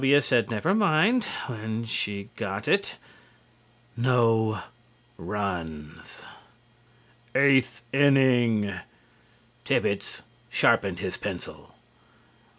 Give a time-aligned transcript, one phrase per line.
[0.01, 0.19] W.
[0.21, 2.97] said never mind where she got it.
[3.95, 4.63] NO
[5.17, 6.23] RUNS.
[7.35, 8.79] EIGHTH INNING:
[9.63, 11.75] Thibbets sharpened his pencil.